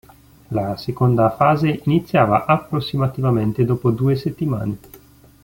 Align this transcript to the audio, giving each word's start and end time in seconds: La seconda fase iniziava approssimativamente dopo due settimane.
La 0.47 0.77
seconda 0.77 1.29
fase 1.29 1.81
iniziava 1.85 2.45
approssimativamente 2.47 3.63
dopo 3.65 3.91
due 3.91 4.15
settimane. 4.15 4.77